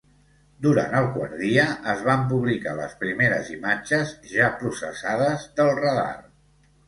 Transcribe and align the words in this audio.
Durant 0.65 0.93
el 0.99 1.07
quart 1.17 1.33
dia, 1.41 1.65
es 1.91 1.99
van 2.07 2.23
publicar 2.31 2.73
les 2.79 2.95
primeres 3.03 3.51
imatges 3.57 4.13
ja 4.33 4.49
processades 4.63 5.45
del 5.61 5.71
radar. 5.83 6.11